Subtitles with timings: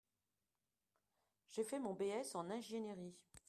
[1.51, 3.13] J'ai fait mon B.S en ingiénierie.